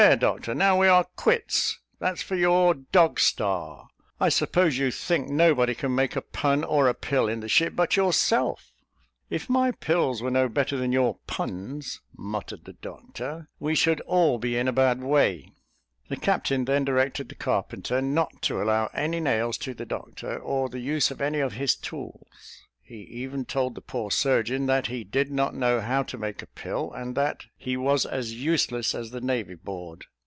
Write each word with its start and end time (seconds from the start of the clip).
"There, 0.07 0.15
Doctor; 0.15 0.55
now 0.55 0.79
we 0.79 0.87
are 0.87 1.03
quits: 1.15 1.79
that's 1.99 2.23
for 2.23 2.35
your 2.35 2.73
Dog 2.73 3.19
Star. 3.19 3.87
I 4.19 4.29
suppose 4.29 4.79
you 4.79 4.89
think 4.89 5.29
nobody 5.29 5.75
can 5.75 5.93
make 5.93 6.15
a 6.15 6.23
pun 6.23 6.63
or 6.63 6.87
a 6.89 6.95
pill, 6.95 7.27
in 7.27 7.41
the 7.41 7.47
ship, 7.47 7.75
but 7.75 7.95
yourself?" 7.95 8.71
"If 9.29 9.47
my 9.47 9.69
pills 9.69 10.23
were 10.23 10.31
no 10.31 10.49
better 10.49 10.75
than 10.75 10.91
your 10.91 11.19
puns," 11.27 12.01
muttered 12.17 12.65
the 12.65 12.73
doctor, 12.73 13.47
"we 13.59 13.75
should 13.75 14.01
all 14.01 14.39
be 14.39 14.57
in 14.57 14.67
a 14.67 14.73
bad 14.73 15.03
way." 15.03 15.51
The 16.09 16.17
captain 16.17 16.65
then 16.65 16.83
directed 16.83 17.29
the 17.29 17.35
carpenter 17.35 18.01
not 18.01 18.41
to 18.41 18.59
allow 18.59 18.89
any 18.95 19.19
nails 19.19 19.55
to 19.59 19.75
the 19.75 19.85
doctor, 19.85 20.35
or 20.39 20.67
the 20.67 20.79
use 20.79 21.11
of 21.11 21.21
any 21.21 21.41
of 21.41 21.53
his 21.53 21.75
tools; 21.75 22.57
he 22.83 23.03
even 23.03 23.45
told 23.45 23.73
the 23.73 23.79
poor 23.79 24.11
surgeon 24.11 24.65
that 24.65 24.87
he 24.87 25.05
did 25.05 25.31
not 25.31 25.55
know 25.55 25.79
how 25.79 26.03
to 26.03 26.17
make 26.17 26.41
a 26.41 26.45
pill, 26.45 26.91
and 26.91 27.15
that 27.15 27.45
"he 27.55 27.77
was 27.77 28.05
as 28.05 28.33
useless 28.33 28.93
as 28.93 29.11
the 29.11 29.21
Navy 29.21 29.55
Board." 29.55 30.03